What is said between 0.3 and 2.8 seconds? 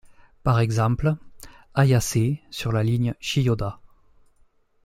Par exemple, Ayase sur